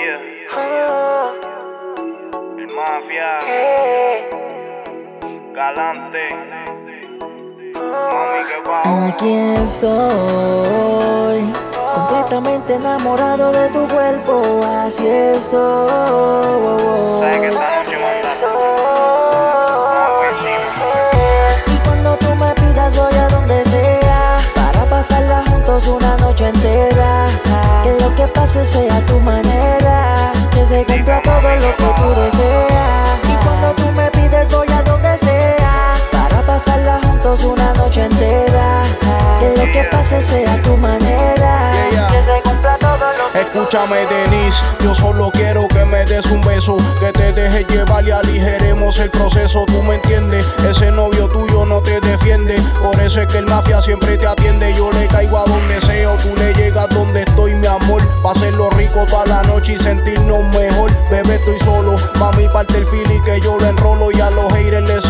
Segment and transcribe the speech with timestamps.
[0.00, 1.32] yeah.
[2.58, 3.30] El mafia.
[5.52, 6.24] Galante.
[7.74, 8.80] Mami, que va.
[9.08, 9.32] Aquí
[9.62, 11.40] estoy,
[11.94, 14.34] completamente enamorado de tu cuerpo,
[14.64, 15.60] así estoy.
[17.20, 17.40] Sabes
[17.88, 18.99] que
[30.70, 33.18] se cumpla todo lo que tú deseas.
[33.28, 38.84] Y cuando tú me pides voy a donde sea, para pasarla juntos una noche entera.
[39.40, 41.09] Que lo que pase sea tu manera,
[43.70, 48.10] Escúchame, Denise, yo solo quiero que me des un beso, que te dejes llevar y
[48.10, 49.64] aligeremos el proceso.
[49.68, 53.80] Tú me entiendes, ese novio tuyo no te defiende, por eso es que el mafia
[53.80, 54.74] siempre te atiende.
[54.76, 58.02] Yo le caigo a donde sea, tú le llegas donde estoy, mi amor.
[58.24, 60.90] Pa' hacerlo rico toda la noche y sentirnos mejor.
[61.08, 64.84] Bebé, estoy solo, mami, parte el fili que yo lo enrolo y a los haters
[64.84, 65.09] le seguimos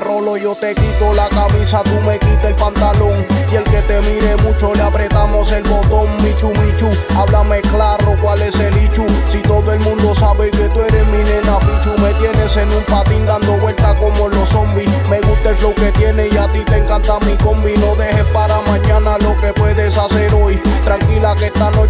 [0.00, 0.36] rolo.
[0.36, 4.36] Yo te quito la camisa, tú me quitas el pantalón y el que te mire
[4.36, 6.08] mucho le apretamos el botón.
[6.22, 8.37] Michu, Michu, háblame claro cuál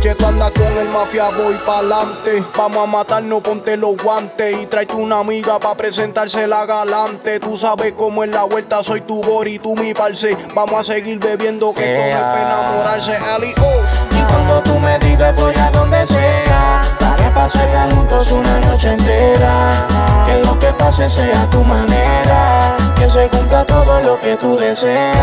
[0.09, 2.43] que tú andas con el mafia, voy pa'lante.
[2.57, 7.39] Vamos a matarnos, ponte los guantes y tráete una amiga pa' presentársela galante.
[7.39, 10.35] Tú sabes cómo es la vuelta, soy tu bori, tú mi parce.
[10.55, 13.17] Vamos a seguir bebiendo que esto no es para enamorarse.
[13.35, 14.17] Ali, oh.
[14.17, 19.87] Y cuando tú me digas voy a donde sea Para pasarla juntos una noche entera
[20.27, 25.17] Que lo que pase sea tu manera Que se cumpla todo lo que tú deseas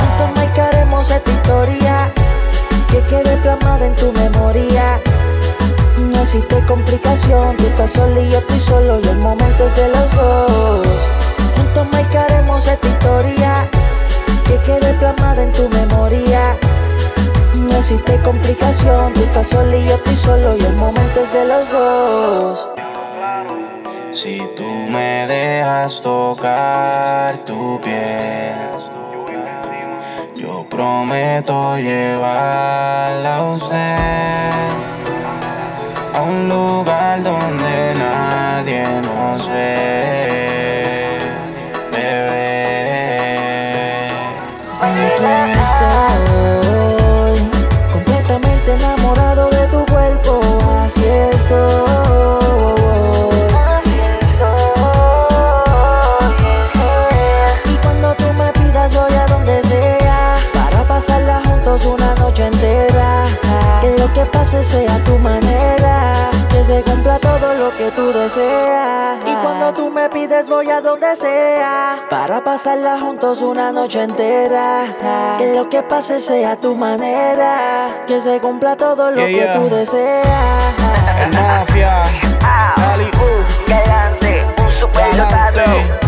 [0.00, 2.12] Juntos marcaremos esta historia
[6.22, 7.56] No existe complicación.
[7.56, 10.86] Tú estás solo y yo estoy solo Y el momento es de los dos.
[11.56, 13.68] Juntos marcaremos esta historia
[14.44, 16.56] Que quede plasmada en tu memoria.
[17.54, 21.44] No existe complicación, tú estás solo y yo estoy solo y el momento es de
[21.44, 22.70] los dos.
[24.12, 28.54] Si tú me dejas tocar tu piel,
[30.36, 34.91] yo prometo llevarla a usted
[36.14, 41.18] a un lugar donde nadie nos ve,
[41.90, 43.28] bebé.
[44.80, 45.06] Aquí
[45.64, 47.38] estoy,
[47.92, 50.40] completamente enamorado de tu cuerpo,
[50.84, 51.82] así estoy.
[57.64, 58.14] Y cuando
[65.04, 65.11] tú
[67.72, 72.98] lo que tú deseas Y cuando tú me pides voy a donde sea Para pasarla
[73.00, 74.86] juntos una noche entera
[75.38, 79.34] Que lo que pase sea a tu manera Que se cumpla todo lo Yeah, que
[79.34, 79.54] yeah.
[79.54, 80.74] tú deseas
[81.24, 82.04] El mafia,
[82.92, 83.68] Ali, oh.
[83.68, 84.44] Galante,
[84.82, 84.92] un.
[84.92, 86.01] Galante.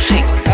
[0.00, 0.49] Music.